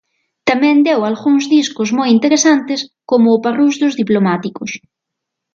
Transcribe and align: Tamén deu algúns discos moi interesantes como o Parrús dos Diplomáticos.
Tamén 0.49 0.77
deu 0.87 0.99
algúns 1.03 1.43
discos 1.55 1.89
moi 1.97 2.09
interesantes 2.17 2.79
como 3.09 3.27
o 3.35 3.41
Parrús 3.45 3.75
dos 3.81 3.97
Diplomáticos. 4.01 4.71